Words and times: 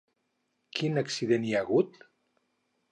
Quin 0.79 0.97
accident 1.03 1.47
hi 1.49 1.55
ha 1.59 1.63
hagut? 1.67 2.05